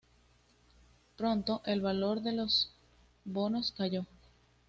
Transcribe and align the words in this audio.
Pronto, 1.15 1.61
el 1.65 1.81
valor 1.81 2.23
de 2.23 2.31
los 2.33 2.71
bonos 3.23 3.71
cayó. 3.71 4.07